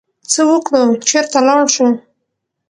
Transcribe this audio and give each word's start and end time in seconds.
څه 0.31 0.41
وکړو، 0.49 0.81
چرته 1.07 1.39
لاړ 1.47 1.65
شو؟ 1.75 1.87